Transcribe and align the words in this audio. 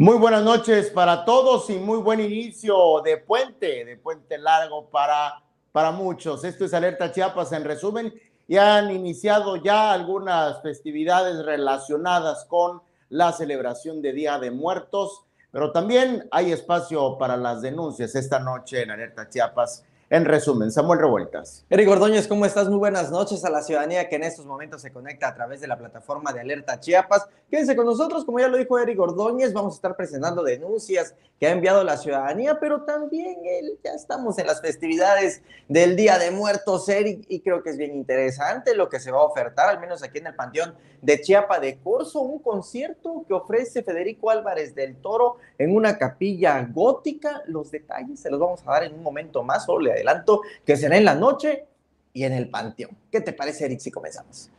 Muy 0.00 0.16
buenas 0.16 0.42
noches 0.42 0.88
para 0.88 1.26
todos 1.26 1.68
y 1.68 1.74
muy 1.74 1.98
buen 1.98 2.20
inicio 2.20 3.02
de 3.04 3.18
puente, 3.18 3.84
de 3.84 3.98
puente 3.98 4.38
largo 4.38 4.88
para, 4.88 5.42
para 5.72 5.90
muchos. 5.90 6.42
Esto 6.42 6.64
es 6.64 6.72
Alerta 6.72 7.12
Chiapas 7.12 7.52
en 7.52 7.64
resumen 7.64 8.14
y 8.48 8.56
han 8.56 8.90
iniciado 8.90 9.56
ya 9.56 9.92
algunas 9.92 10.62
festividades 10.62 11.44
relacionadas 11.44 12.46
con 12.46 12.80
la 13.10 13.30
celebración 13.32 14.00
de 14.00 14.14
Día 14.14 14.38
de 14.38 14.50
Muertos, 14.50 15.26
pero 15.52 15.70
también 15.70 16.26
hay 16.30 16.50
espacio 16.50 17.18
para 17.18 17.36
las 17.36 17.60
denuncias 17.60 18.14
esta 18.14 18.38
noche 18.38 18.80
en 18.80 18.92
Alerta 18.92 19.28
Chiapas 19.28 19.84
en 20.10 20.24
resumen, 20.24 20.72
Samuel 20.72 20.98
Revueltas. 20.98 21.64
Eric 21.70 21.88
Ordóñez, 21.88 22.26
¿cómo 22.26 22.44
estás? 22.44 22.68
Muy 22.68 22.78
buenas 22.78 23.12
noches 23.12 23.44
a 23.44 23.50
la 23.50 23.62
ciudadanía 23.62 24.08
que 24.08 24.16
en 24.16 24.24
estos 24.24 24.44
momentos 24.44 24.82
se 24.82 24.92
conecta 24.92 25.28
a 25.28 25.34
través 25.36 25.60
de 25.60 25.68
la 25.68 25.78
plataforma 25.78 26.32
de 26.32 26.40
Alerta 26.40 26.80
Chiapas. 26.80 27.28
Quédense 27.48 27.76
con 27.76 27.86
nosotros, 27.86 28.24
como 28.24 28.40
ya 28.40 28.48
lo 28.48 28.56
dijo 28.56 28.76
Eric 28.76 28.98
Ordóñez, 28.98 29.52
vamos 29.52 29.74
a 29.74 29.76
estar 29.76 29.94
presentando 29.94 30.42
denuncias 30.42 31.14
que 31.38 31.46
ha 31.46 31.52
enviado 31.52 31.84
la 31.84 31.96
ciudadanía, 31.96 32.58
pero 32.58 32.82
también 32.82 33.38
ya 33.82 33.92
estamos 33.92 34.36
en 34.38 34.48
las 34.48 34.60
festividades 34.60 35.42
del 35.68 35.96
Día 35.96 36.18
de 36.18 36.32
Muertos, 36.32 36.88
Eric, 36.88 37.24
y 37.28 37.40
creo 37.40 37.62
que 37.62 37.70
es 37.70 37.78
bien 37.78 37.94
interesante 37.94 38.74
lo 38.74 38.88
que 38.88 39.00
se 39.00 39.10
va 39.10 39.20
a 39.20 39.24
ofertar, 39.24 39.68
al 39.68 39.80
menos 39.80 40.02
aquí 40.02 40.18
en 40.18 40.26
el 40.26 40.34
Panteón 40.34 40.74
de 41.00 41.20
Chiapa 41.20 41.58
de 41.58 41.78
Corso, 41.78 42.20
un 42.20 42.40
concierto 42.40 43.24
que 43.26 43.32
ofrece 43.32 43.82
Federico 43.82 44.28
Álvarez 44.28 44.74
del 44.74 44.96
Toro 44.96 45.36
en 45.56 45.74
una 45.74 45.96
capilla 45.96 46.60
gótica. 46.70 47.42
Los 47.46 47.70
detalles 47.70 48.20
se 48.20 48.30
los 48.30 48.38
vamos 48.38 48.60
a 48.66 48.72
dar 48.72 48.84
en 48.84 48.94
un 48.94 49.02
momento 49.02 49.42
más, 49.42 49.64
solo 49.64 49.90
adelanto 50.00 50.42
que 50.64 50.76
será 50.76 50.96
en 50.96 51.04
la 51.04 51.14
noche 51.14 51.66
y 52.12 52.24
en 52.24 52.32
el 52.32 52.48
Panteón. 52.50 52.96
¿Qué 53.10 53.20
te 53.20 53.32
parece, 53.32 53.66
Eric, 53.66 53.80
si 53.80 53.90
comenzamos? 53.90 54.50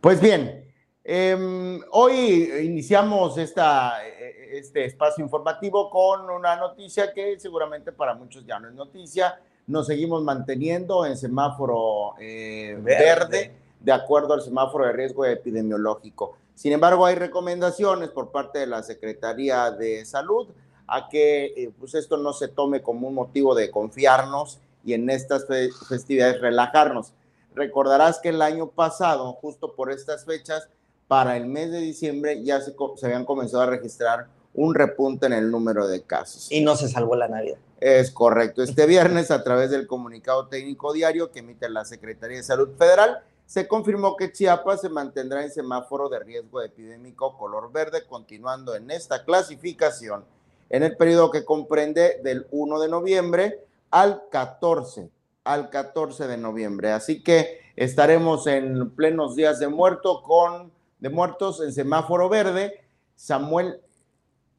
Pues 0.00 0.20
bien, 0.20 0.64
em, 1.04 1.80
hoy 1.92 2.50
iniciamos 2.64 3.38
esta, 3.38 4.04
este 4.06 4.84
espacio 4.84 5.24
informativo 5.24 5.88
con 5.88 6.28
una 6.28 6.56
noticia 6.56 7.12
que 7.12 7.38
seguramente 7.38 7.92
para 7.92 8.14
muchos 8.14 8.44
ya 8.44 8.58
no 8.58 8.68
es 8.68 8.74
noticia. 8.74 9.40
Nos 9.66 9.86
seguimos 9.86 10.22
manteniendo 10.22 11.06
en 11.06 11.16
semáforo 11.16 12.14
eh, 12.20 12.76
verde. 12.80 13.52
de 13.80 13.90
acuerdo 13.90 14.34
al 14.34 14.42
semáforo 14.42 14.86
de 14.86 14.92
riesgo 14.92 15.24
epidemiológico. 15.24 16.36
Sin 16.54 16.72
embargo, 16.72 17.04
hay 17.04 17.16
recomendaciones 17.16 18.10
por 18.10 18.30
parte 18.30 18.60
de 18.60 18.68
la 18.68 18.84
Secretaría 18.84 19.72
de 19.72 20.04
Salud 20.04 20.46
a 20.92 21.08
que 21.08 21.46
eh, 21.56 21.72
pues 21.80 21.94
esto 21.94 22.18
no 22.18 22.34
se 22.34 22.48
tome 22.48 22.82
como 22.82 23.08
un 23.08 23.14
motivo 23.14 23.54
de 23.54 23.70
confiarnos 23.70 24.58
y 24.84 24.92
en 24.92 25.08
estas 25.08 25.46
festividades 25.88 26.38
relajarnos. 26.42 27.14
Recordarás 27.54 28.18
que 28.20 28.28
el 28.28 28.42
año 28.42 28.68
pasado, 28.68 29.32
justo 29.32 29.74
por 29.74 29.90
estas 29.90 30.26
fechas, 30.26 30.68
para 31.08 31.38
el 31.38 31.46
mes 31.46 31.70
de 31.72 31.78
diciembre 31.78 32.44
ya 32.44 32.60
se, 32.60 32.74
se 32.96 33.06
habían 33.06 33.24
comenzado 33.24 33.62
a 33.62 33.66
registrar 33.66 34.26
un 34.52 34.74
repunte 34.74 35.24
en 35.24 35.32
el 35.32 35.50
número 35.50 35.88
de 35.88 36.02
casos. 36.02 36.52
Y 36.52 36.60
no 36.60 36.76
se 36.76 36.90
salvó 36.90 37.16
la 37.16 37.28
Navidad. 37.28 37.56
Es 37.80 38.10
correcto. 38.10 38.62
Este 38.62 38.84
viernes, 38.84 39.30
a 39.30 39.42
través 39.42 39.70
del 39.70 39.86
comunicado 39.86 40.48
técnico 40.48 40.92
diario 40.92 41.32
que 41.32 41.38
emite 41.38 41.70
la 41.70 41.86
Secretaría 41.86 42.36
de 42.36 42.42
Salud 42.42 42.68
Federal, 42.76 43.22
se 43.46 43.66
confirmó 43.66 44.14
que 44.16 44.30
Chiapas 44.30 44.82
se 44.82 44.90
mantendrá 44.90 45.42
en 45.42 45.50
semáforo 45.50 46.10
de 46.10 46.18
riesgo 46.18 46.60
epidémico 46.60 47.38
color 47.38 47.72
verde, 47.72 48.04
continuando 48.06 48.74
en 48.74 48.90
esta 48.90 49.24
clasificación 49.24 50.24
en 50.72 50.82
el 50.82 50.96
periodo 50.96 51.30
que 51.30 51.44
comprende 51.44 52.20
del 52.24 52.48
1 52.50 52.80
de 52.80 52.88
noviembre 52.88 53.60
al 53.90 54.22
14, 54.30 55.08
al 55.44 55.70
14 55.70 56.26
de 56.26 56.38
noviembre. 56.38 56.90
Así 56.90 57.22
que 57.22 57.60
estaremos 57.76 58.46
en 58.46 58.90
plenos 58.90 59.36
días 59.36 59.60
de 59.60 59.68
muerto 59.68 60.22
con 60.22 60.72
de 60.98 61.10
muertos 61.10 61.60
en 61.60 61.72
semáforo 61.72 62.28
verde. 62.28 62.80
Samuel, 63.16 63.80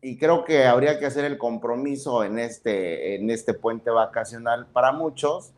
y 0.01 0.17
creo 0.17 0.43
que 0.43 0.65
habría 0.65 0.99
que 0.99 1.05
hacer 1.05 1.23
el 1.25 1.37
compromiso 1.37 2.23
en 2.23 2.37
este, 2.37 3.15
en 3.15 3.29
este 3.31 3.53
puente 3.53 3.89
vacacional 3.89 4.67
para 4.67 4.91
muchos 4.91 5.51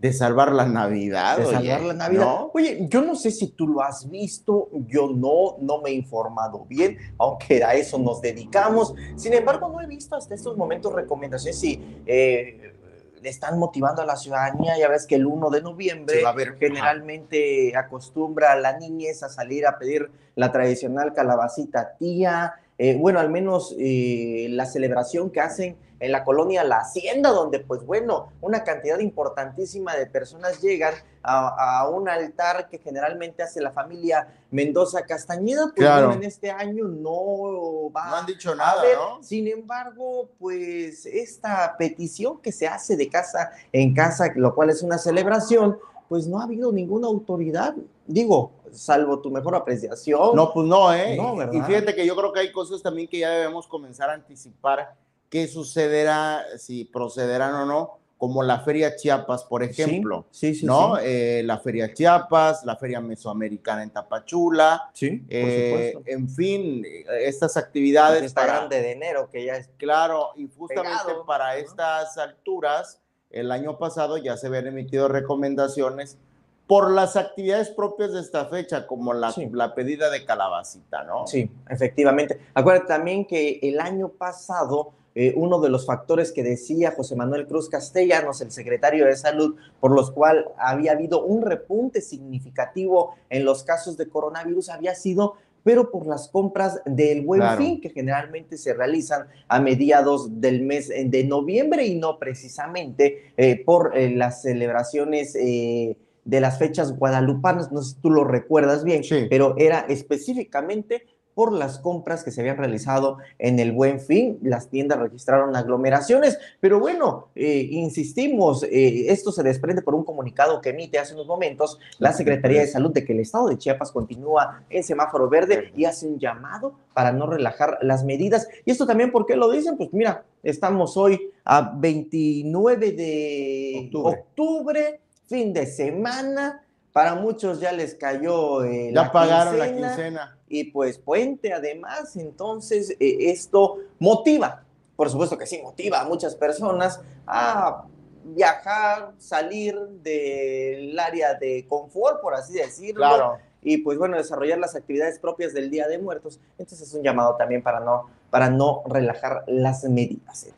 de 0.00 0.12
salvar 0.14 0.52
la 0.52 0.66
Navidad. 0.66 1.38
De 1.38 1.44
salvar 1.44 1.82
la 1.82 1.92
Navidad. 1.92 2.46
Oye, 2.54 2.86
yo 2.88 3.02
no 3.02 3.14
sé 3.14 3.30
si 3.30 3.48
tú 3.48 3.68
lo 3.68 3.82
has 3.82 4.08
visto, 4.08 4.70
yo 4.86 5.08
no, 5.08 5.56
no 5.60 5.82
me 5.82 5.90
he 5.90 5.92
informado 5.92 6.64
bien, 6.64 6.96
aunque 7.18 7.62
a 7.62 7.74
eso 7.74 7.98
nos 7.98 8.22
dedicamos. 8.22 8.94
Sin 9.16 9.34
embargo, 9.34 9.68
no 9.68 9.80
he 9.80 9.86
visto 9.86 10.16
hasta 10.16 10.34
estos 10.34 10.56
momentos 10.56 10.94
recomendaciones 10.94 11.60
si 11.60 12.02
eh, 12.06 12.72
le 13.20 13.28
están 13.28 13.58
motivando 13.58 14.00
a 14.00 14.06
la 14.06 14.16
ciudadanía. 14.16 14.78
Ya 14.78 14.88
ves 14.88 15.06
que 15.06 15.16
el 15.16 15.26
1 15.26 15.50
de 15.50 15.60
noviembre 15.60 16.22
generalmente 16.58 17.76
acostumbra 17.76 18.52
a 18.52 18.56
la 18.56 18.78
niñez 18.78 19.22
a 19.22 19.28
salir 19.28 19.66
a 19.66 19.78
pedir 19.78 20.10
la 20.34 20.50
tradicional 20.50 21.12
calabacita 21.12 21.96
tía. 21.98 22.54
Eh, 22.78 22.96
bueno, 22.98 23.20
al 23.20 23.28
menos 23.28 23.76
eh, 23.78 24.46
la 24.48 24.64
celebración 24.64 25.28
que 25.28 25.40
hacen 25.40 25.76
en 26.00 26.12
la 26.12 26.24
colonia 26.24 26.64
La 26.64 26.78
Hacienda, 26.78 27.30
donde 27.30 27.60
pues 27.60 27.84
bueno, 27.84 28.32
una 28.40 28.64
cantidad 28.64 28.98
importantísima 28.98 29.94
de 29.94 30.06
personas 30.06 30.60
llegan 30.60 30.94
a, 31.22 31.86
un 31.90 32.08
altar 32.08 32.68
que 32.70 32.78
generalmente 32.78 33.42
hace 33.42 33.60
la 33.60 33.70
familia 33.70 34.26
Mendoza 34.50 35.02
Castañeda, 35.02 35.70
pues 35.76 35.86
bueno, 35.86 36.12
en 36.12 36.24
este 36.24 36.50
año 36.50 36.84
no 36.84 37.92
va 37.94 38.08
no 38.08 38.16
han 38.16 38.26
dicho 38.26 38.54
nada, 38.54 38.82
¿no? 38.96 39.22
Sin 39.22 39.46
embargo, 39.46 40.30
pues 40.38 41.04
esta 41.04 41.76
petición 41.76 42.40
que 42.40 42.50
se 42.50 42.66
hace 42.66 42.96
de 42.96 43.08
casa 43.08 43.50
en 43.72 43.94
casa, 43.94 44.32
lo 44.34 44.54
cual 44.54 44.70
es 44.70 44.82
una 44.82 44.96
celebración, 44.96 45.78
pues 46.08 46.26
no 46.26 46.40
ha 46.40 46.44
habido 46.44 46.72
ninguna 46.72 47.06
autoridad, 47.06 47.74
digo, 48.06 48.52
salvo 48.72 49.20
tu 49.20 49.30
mejor 49.30 49.54
apreciación. 49.54 50.34
No, 50.34 50.52
pues 50.52 50.66
no, 50.66 50.92
¿eh? 50.94 51.18
y 51.52 51.60
fíjate 51.60 51.94
que 51.94 52.06
yo 52.06 52.16
creo 52.16 52.32
que 52.32 52.40
hay 52.40 52.52
cosas 52.52 52.82
también 52.82 53.06
que 53.06 53.18
ya 53.18 53.30
debemos 53.30 53.66
comenzar 53.66 54.10
a 54.10 54.14
anticipar 54.14 54.96
qué 55.30 55.48
sucederá, 55.48 56.44
si 56.58 56.84
procederán 56.84 57.54
o 57.54 57.64
no, 57.64 58.00
como 58.18 58.42
la 58.42 58.60
Feria 58.60 58.96
Chiapas, 58.96 59.44
por 59.44 59.62
ejemplo. 59.62 60.26
Sí, 60.30 60.54
sí, 60.54 60.66
¿no? 60.66 60.98
Eh, 60.98 61.42
la 61.42 61.58
Feria 61.58 61.94
Chiapas, 61.94 62.66
la 62.66 62.76
Feria 62.76 63.00
Mesoamericana 63.00 63.82
en 63.82 63.88
Tapachula. 63.88 64.90
Sí, 64.92 65.24
eh, 65.30 65.94
En 66.04 66.28
fin, 66.28 66.84
estas 67.08 67.56
actividades. 67.56 68.22
Esta 68.22 68.44
grande 68.44 68.82
de 68.82 68.92
enero 68.92 69.30
que 69.30 69.46
ya 69.46 69.56
es. 69.56 69.70
Claro, 69.78 70.32
y 70.36 70.50
justamente 70.54 71.12
para 71.26 71.56
estas 71.56 72.18
alturas, 72.18 73.00
el 73.30 73.50
año 73.50 73.78
pasado 73.78 74.18
ya 74.18 74.36
se 74.36 74.48
habían 74.48 74.66
emitido 74.66 75.08
recomendaciones 75.08 76.18
por 76.66 76.90
las 76.90 77.16
actividades 77.16 77.70
propias 77.70 78.12
de 78.12 78.20
esta 78.20 78.44
fecha, 78.44 78.86
como 78.86 79.14
la, 79.14 79.32
la 79.52 79.74
pedida 79.74 80.10
de 80.10 80.26
calabacita, 80.26 81.04
¿no? 81.04 81.26
Sí, 81.26 81.50
efectivamente. 81.70 82.38
Acuérdate 82.52 82.88
también 82.88 83.24
que 83.24 83.58
el 83.62 83.80
año 83.80 84.10
pasado 84.10 84.92
eh, 85.14 85.32
uno 85.36 85.60
de 85.60 85.70
los 85.70 85.86
factores 85.86 86.30
que 86.30 86.42
decía 86.42 86.92
José 86.96 87.16
Manuel 87.16 87.46
Cruz 87.46 87.68
Castellanos, 87.68 88.40
el 88.42 88.52
secretario 88.52 89.06
de 89.06 89.16
Salud, 89.16 89.56
por 89.80 89.92
los 89.92 90.12
cuales 90.12 90.44
había 90.56 90.92
habido 90.92 91.24
un 91.24 91.42
repunte 91.42 92.00
significativo 92.00 93.16
en 93.28 93.44
los 93.44 93.64
casos 93.64 93.96
de 93.96 94.08
coronavirus, 94.08 94.68
había 94.68 94.94
sido 94.94 95.34
pero 95.62 95.90
por 95.90 96.06
las 96.06 96.28
compras 96.28 96.80
del 96.86 97.20
buen 97.20 97.42
fin 97.58 97.82
que 97.82 97.90
generalmente 97.90 98.56
se 98.56 98.72
realizan 98.72 99.26
a 99.46 99.60
mediados 99.60 100.40
del 100.40 100.62
mes 100.62 100.88
de 100.88 101.24
noviembre 101.24 101.84
y 101.86 101.96
no 101.96 102.18
precisamente 102.18 103.34
eh, 103.36 103.62
por 103.62 103.94
eh, 103.94 104.08
las 104.08 104.40
celebraciones 104.40 105.34
de 105.34 106.40
las 106.40 106.58
fechas 106.58 106.96
guadalupanas, 106.96 107.70
no 107.72 107.82
sé 107.82 107.94
si 107.94 108.00
tú 108.00 108.10
lo 108.10 108.24
recuerdas 108.24 108.84
bien, 108.84 109.02
pero 109.28 109.54
era 109.58 109.80
específicamente 109.80 111.04
por 111.40 111.52
las 111.54 111.78
compras 111.78 112.22
que 112.22 112.30
se 112.30 112.42
habían 112.42 112.58
realizado 112.58 113.16
en 113.38 113.58
el 113.60 113.72
Buen 113.72 113.98
Fin. 113.98 114.38
Las 114.42 114.68
tiendas 114.68 114.98
registraron 114.98 115.56
aglomeraciones, 115.56 116.38
pero 116.60 116.78
bueno, 116.78 117.28
eh, 117.34 117.66
insistimos, 117.70 118.62
eh, 118.64 119.10
esto 119.10 119.32
se 119.32 119.42
desprende 119.42 119.80
por 119.80 119.94
un 119.94 120.04
comunicado 120.04 120.60
que 120.60 120.68
emite 120.68 120.98
hace 120.98 121.14
unos 121.14 121.26
momentos 121.26 121.78
la 121.98 122.12
Secretaría 122.12 122.60
de 122.60 122.66
Salud 122.66 122.92
de 122.92 123.06
que 123.06 123.14
el 123.14 123.20
estado 123.20 123.48
de 123.48 123.56
Chiapas 123.56 123.90
continúa 123.90 124.64
en 124.68 124.84
semáforo 124.84 125.30
verde 125.30 125.72
y 125.74 125.86
hace 125.86 126.06
un 126.06 126.18
llamado 126.18 126.74
para 126.92 127.10
no 127.10 127.24
relajar 127.24 127.78
las 127.80 128.04
medidas. 128.04 128.46
Y 128.66 128.72
esto 128.72 128.86
también, 128.86 129.10
¿por 129.10 129.24
qué 129.24 129.34
lo 129.34 129.50
dicen? 129.50 129.78
Pues 129.78 129.94
mira, 129.94 130.26
estamos 130.42 130.94
hoy 130.98 131.30
a 131.46 131.72
29 131.74 132.92
de 132.92 133.90
octubre 133.94 135.00
fin 135.26 135.54
de 135.54 135.64
semana 135.64 136.60
para 136.92 137.14
muchos 137.14 137.60
ya 137.60 137.72
les 137.72 137.94
cayó 137.94 138.64
eh, 138.64 138.90
ya 138.92 139.02
la 139.02 139.12
pagaron 139.12 139.58
la 139.58 139.72
quincena. 139.72 140.36
Y 140.48 140.64
pues 140.64 140.98
puente 140.98 141.52
además, 141.52 142.16
entonces 142.16 142.90
eh, 142.98 143.30
esto 143.30 143.78
motiva, 143.98 144.64
por 144.96 145.08
supuesto 145.10 145.38
que 145.38 145.46
sí, 145.46 145.60
motiva 145.62 146.00
a 146.00 146.04
muchas 146.04 146.34
personas 146.34 147.00
a 147.26 147.84
viajar, 148.24 149.12
salir 149.18 149.78
del 150.02 150.98
área 150.98 151.34
de 151.34 151.66
confort, 151.68 152.20
por 152.20 152.34
así 152.34 152.54
decirlo. 152.54 153.38
Y 153.62 153.78
pues 153.78 153.98
bueno, 153.98 154.16
desarrollar 154.16 154.58
las 154.58 154.74
actividades 154.74 155.18
propias 155.18 155.52
del 155.52 155.70
Día 155.70 155.86
de 155.86 155.98
Muertos. 155.98 156.40
Entonces 156.58 156.88
es 156.88 156.94
un 156.94 157.02
llamado 157.02 157.36
también 157.36 157.62
para 157.62 157.80
no, 157.80 158.06
para 158.30 158.48
no 158.48 158.82
relajar 158.86 159.44
las 159.46 159.84
medidas. 159.84 160.48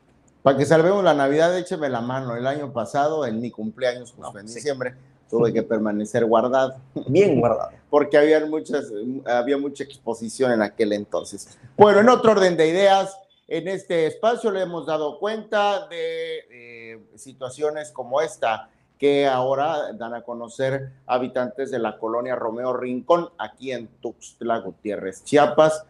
Para 0.42 0.56
que 0.56 0.64
salvemos 0.64 1.02
la 1.02 1.14
Navidad, 1.14 1.56
écheme 1.56 1.88
la 1.88 2.00
mano. 2.00 2.36
El 2.36 2.46
año 2.46 2.72
pasado, 2.72 3.26
en 3.26 3.40
mi 3.40 3.50
cumpleaños, 3.50 4.12
justo 4.12 4.38
en 4.38 4.46
diciembre, 4.46 4.94
tuve 5.32 5.50
que 5.50 5.62
permanecer 5.62 6.26
guardado. 6.26 6.74
Bien 7.06 7.40
guardado. 7.40 7.70
Porque 7.90 8.18
había, 8.18 8.44
muchas, 8.44 8.92
había 9.24 9.56
mucha 9.56 9.82
exposición 9.82 10.52
en 10.52 10.60
aquel 10.60 10.92
entonces. 10.92 11.58
Bueno, 11.76 12.00
en 12.00 12.10
otro 12.10 12.32
orden 12.32 12.54
de 12.56 12.68
ideas, 12.68 13.16
en 13.48 13.66
este 13.66 14.06
espacio 14.06 14.50
le 14.50 14.60
hemos 14.60 14.84
dado 14.86 15.18
cuenta 15.18 15.88
de 15.88 16.38
eh, 16.50 17.00
situaciones 17.16 17.90
como 17.92 18.20
esta 18.20 18.68
que 18.98 19.26
ahora 19.26 19.94
dan 19.94 20.14
a 20.14 20.22
conocer 20.22 20.92
habitantes 21.06 21.70
de 21.70 21.78
la 21.78 21.96
colonia 21.96 22.36
Romeo 22.36 22.74
Rincón, 22.74 23.30
aquí 23.38 23.72
en 23.72 23.88
Tuxtla 24.00 24.58
Gutiérrez, 24.58 25.24
Chiapas. 25.24 25.86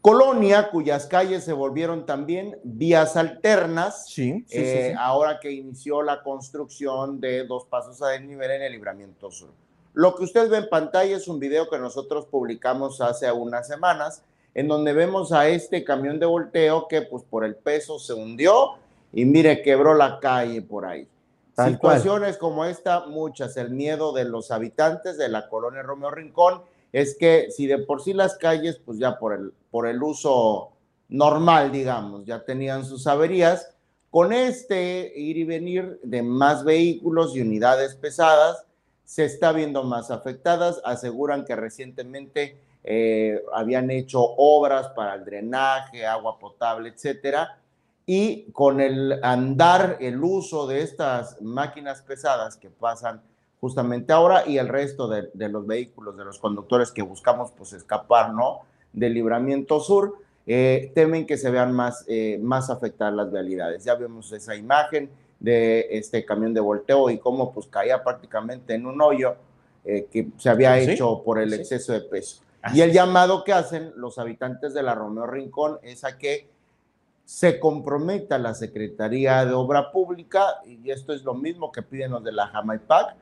Colonia 0.00 0.70
cuyas 0.70 1.06
calles 1.06 1.44
se 1.44 1.52
volvieron 1.52 2.06
también 2.06 2.58
vías 2.62 3.16
alternas, 3.16 4.08
sí, 4.08 4.46
sí, 4.48 4.56
eh, 4.56 4.94
ahora 4.98 5.38
que 5.38 5.52
inició 5.52 6.00
la 6.02 6.22
construcción 6.22 7.20
de 7.20 7.44
dos 7.44 7.66
pasos 7.66 8.00
a 8.00 8.08
desnivel 8.08 8.50
en 8.50 8.62
el 8.62 8.72
libramiento 8.72 9.30
sur. 9.30 9.50
Lo 9.92 10.14
que 10.14 10.24
usted 10.24 10.48
ve 10.48 10.58
en 10.58 10.68
pantalla 10.70 11.16
es 11.16 11.28
un 11.28 11.38
video 11.38 11.68
que 11.68 11.78
nosotros 11.78 12.24
publicamos 12.26 13.02
hace 13.02 13.30
unas 13.30 13.66
semanas, 13.66 14.22
en 14.54 14.68
donde 14.68 14.94
vemos 14.94 15.32
a 15.32 15.48
este 15.48 15.84
camión 15.84 16.18
de 16.18 16.26
volteo 16.26 16.88
que 16.88 17.02
pues 17.02 17.22
por 17.24 17.44
el 17.44 17.54
peso 17.56 17.98
se 17.98 18.14
hundió 18.14 18.76
y 19.12 19.26
mire, 19.26 19.60
quebró 19.62 19.94
la 19.94 20.18
calle 20.18 20.62
por 20.62 20.86
ahí. 20.86 21.06
Situaciones 21.62 22.38
como 22.38 22.64
esta, 22.64 23.06
muchas. 23.06 23.56
El 23.58 23.70
miedo 23.70 24.12
de 24.12 24.24
los 24.24 24.50
habitantes 24.50 25.18
de 25.18 25.28
la 25.28 25.48
colonia 25.48 25.82
Romeo 25.82 26.10
Rincón 26.10 26.62
es 26.92 27.16
que 27.16 27.50
si 27.50 27.66
de 27.66 27.78
por 27.78 28.02
sí 28.02 28.12
las 28.12 28.36
calles, 28.36 28.80
pues 28.84 28.98
ya 28.98 29.18
por 29.18 29.34
el, 29.34 29.52
por 29.70 29.86
el 29.86 30.02
uso 30.02 30.72
normal, 31.08 31.72
digamos, 31.72 32.24
ya 32.24 32.44
tenían 32.44 32.84
sus 32.84 33.06
averías, 33.06 33.74
con 34.10 34.32
este 34.32 35.12
ir 35.16 35.36
y 35.36 35.44
venir 35.44 36.00
de 36.02 36.22
más 36.22 36.64
vehículos 36.64 37.36
y 37.36 37.40
unidades 37.40 37.94
pesadas, 37.94 38.64
se 39.04 39.24
está 39.24 39.52
viendo 39.52 39.84
más 39.84 40.10
afectadas. 40.10 40.80
Aseguran 40.84 41.44
que 41.44 41.54
recientemente 41.54 42.60
eh, 42.82 43.42
habían 43.52 43.90
hecho 43.90 44.20
obras 44.20 44.88
para 44.90 45.14
el 45.14 45.24
drenaje, 45.24 46.06
agua 46.06 46.38
potable, 46.38 46.88
etcétera, 46.88 47.58
y 48.06 48.50
con 48.50 48.80
el 48.80 49.22
andar, 49.22 49.98
el 50.00 50.22
uso 50.22 50.66
de 50.66 50.82
estas 50.82 51.40
máquinas 51.40 52.02
pesadas 52.02 52.56
que 52.56 52.70
pasan 52.70 53.22
justamente 53.60 54.12
ahora 54.12 54.46
y 54.46 54.58
el 54.58 54.68
resto 54.68 55.06
de, 55.08 55.48
los 55.48 55.66
vehículos, 55.66 56.16
de 56.16 56.24
los 56.24 56.38
conductores 56.38 56.90
que 56.90 57.02
buscamos 57.02 57.52
pues 57.56 57.72
escapar, 57.72 58.32
¿no? 58.32 58.60
Del 58.92 59.14
libramiento 59.14 59.80
sur, 59.80 60.16
eh, 60.46 60.90
temen 60.94 61.26
que 61.26 61.36
se 61.36 61.50
vean 61.50 61.72
más, 61.72 62.04
eh, 62.08 62.38
más 62.42 62.70
afectadas 62.70 63.14
las 63.14 63.30
vialidades. 63.30 63.84
Ya 63.84 63.94
vemos 63.94 64.32
esa 64.32 64.56
imagen 64.56 65.10
de 65.38 65.86
este 65.90 66.24
camión 66.24 66.54
de 66.54 66.60
volteo 66.60 67.10
y 67.10 67.18
cómo 67.18 67.52
pues 67.52 67.66
caía 67.66 68.02
prácticamente 68.02 68.74
en 68.74 68.86
un 68.86 69.00
hoyo 69.00 69.36
eh, 69.84 70.06
que 70.10 70.28
se 70.38 70.50
había 70.50 70.78
hecho 70.78 71.22
por 71.22 71.38
el 71.38 71.52
exceso 71.52 71.92
de 71.92 72.00
peso. 72.00 72.42
y 72.74 72.80
el 72.82 72.92
llamado 72.92 73.44
que 73.44 73.52
hacen 73.52 73.92
los 73.96 74.18
habitantes 74.18 74.74
de 74.74 74.82
la 74.82 74.94
Romeo 74.94 75.26
Rincón 75.26 75.78
es 75.82 76.04
a 76.04 76.18
que 76.18 76.48
se 77.24 77.60
comprometa 77.60 78.38
la 78.38 78.54
Secretaría 78.54 79.44
de 79.46 79.52
Obra 79.52 79.92
Pública, 79.92 80.56
y 80.66 80.90
esto 80.90 81.12
es 81.12 81.22
lo 81.22 81.32
mismo 81.32 81.70
que 81.70 81.80
piden 81.80 82.10
los 82.10 82.24
de 82.24 82.32
la 82.32 82.48
Jamaipac, 82.48 83.14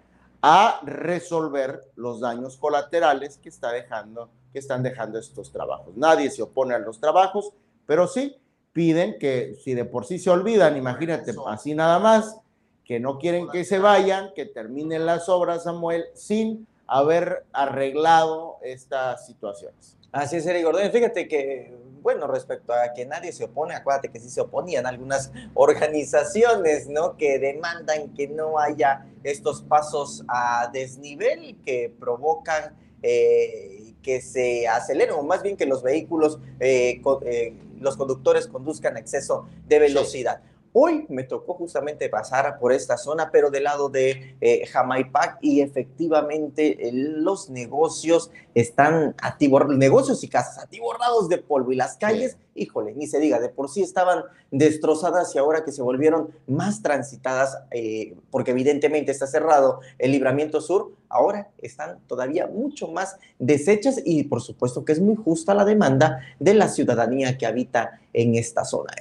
a 0.43 0.81
resolver 0.85 1.81
los 1.96 2.20
daños 2.20 2.56
colaterales 2.56 3.38
que, 3.38 3.49
está 3.49 3.73
dejando, 3.73 4.31
que 4.52 4.58
están 4.58 4.82
dejando 4.82 5.19
estos 5.19 5.50
trabajos. 5.50 5.96
Nadie 5.96 6.31
se 6.31 6.43
opone 6.43 6.75
a 6.75 6.79
los 6.79 7.00
trabajos, 7.00 7.52
pero 7.87 8.06
sí 8.06 8.37
piden 8.73 9.19
que 9.19 9.56
si 9.62 9.75
de 9.75 9.85
por 9.85 10.05
sí 10.05 10.19
se 10.19 10.31
olvidan, 10.31 10.76
imagínate, 10.76 11.35
así 11.46 11.75
nada 11.75 11.99
más, 11.99 12.37
que 12.85 13.00
no 13.00 13.19
quieren 13.19 13.49
que 13.49 13.64
se 13.64 13.79
vayan, 13.79 14.32
que 14.35 14.46
terminen 14.46 15.05
las 15.05 15.29
obras, 15.29 15.64
Samuel, 15.64 16.05
sin 16.14 16.67
haber 16.87 17.44
arreglado 17.52 18.56
estas 18.62 19.26
situaciones. 19.26 19.96
Así 20.11 20.37
es, 20.37 20.46
Eric 20.46 20.64
Gordón. 20.64 20.90
Fíjate 20.90 21.29
que 21.29 21.76
bueno, 22.02 22.26
respecto 22.26 22.72
a 22.72 22.92
que 22.94 23.06
nadie 23.06 23.32
se 23.32 23.44
opone, 23.44 23.74
acuérdate 23.74 24.10
que 24.10 24.20
sí 24.20 24.30
se 24.30 24.40
oponían 24.40 24.86
algunas 24.86 25.32
organizaciones, 25.54 26.88
¿no? 26.88 27.16
Que 27.16 27.38
demandan 27.38 28.14
que 28.14 28.28
no 28.28 28.58
haya 28.58 29.06
estos 29.22 29.62
pasos 29.62 30.24
a 30.28 30.70
desnivel 30.72 31.56
que 31.64 31.94
provocan 31.98 32.76
eh, 33.02 33.94
que 34.02 34.20
se 34.20 34.66
aceleren, 34.66 35.14
o 35.14 35.22
más 35.22 35.42
bien 35.42 35.56
que 35.56 35.66
los 35.66 35.82
vehículos, 35.82 36.38
eh, 36.60 37.00
eh, 37.26 37.54
los 37.78 37.96
conductores 37.96 38.46
conduzcan 38.46 38.96
a 38.96 39.00
exceso 39.00 39.46
de 39.66 39.78
velocidad. 39.78 40.40
Hoy 40.72 41.06
me 41.08 41.24
tocó 41.24 41.54
justamente 41.54 42.08
pasar 42.10 42.58
por 42.58 42.72
esta 42.72 42.98
zona, 42.98 43.30
pero 43.32 43.50
del 43.50 43.64
lado 43.64 43.88
de 43.88 44.36
eh, 44.40 44.66
Jamaipac 44.66 45.38
y 45.40 45.60
efectivamente 45.60 46.88
eh, 46.88 46.92
los 46.92 47.48
negocios 47.48 48.30
están 48.54 49.14
atiborrados, 49.22 49.78
negocios 49.78 50.22
y 50.24 50.28
casas 50.28 50.62
atiborrados 50.62 51.28
de 51.28 51.38
polvo 51.38 51.72
y 51.72 51.76
las 51.76 51.96
calles, 51.96 52.36
híjole, 52.54 52.94
ni 52.94 53.06
se 53.06 53.18
diga, 53.18 53.40
de 53.40 53.48
por 53.48 53.70
sí 53.70 53.82
estaban 53.82 54.24
destrozadas 54.50 55.34
y 55.34 55.38
ahora 55.38 55.64
que 55.64 55.72
se 55.72 55.80
volvieron 55.80 56.30
más 56.46 56.82
transitadas, 56.82 57.58
eh, 57.70 58.14
porque 58.30 58.50
evidentemente 58.50 59.10
está 59.10 59.26
cerrado 59.26 59.80
el 59.98 60.12
libramiento 60.12 60.60
sur, 60.60 60.92
ahora 61.08 61.50
están 61.58 61.98
todavía 62.06 62.46
mucho 62.46 62.88
más 62.88 63.16
deshechas 63.38 64.02
y 64.04 64.24
por 64.24 64.42
supuesto 64.42 64.84
que 64.84 64.92
es 64.92 65.00
muy 65.00 65.16
justa 65.16 65.54
la 65.54 65.64
demanda 65.64 66.20
de 66.38 66.52
la 66.54 66.68
ciudadanía 66.68 67.38
que 67.38 67.46
habita 67.46 68.00
en 68.12 68.34
esta 68.34 68.64
zona. 68.64 68.92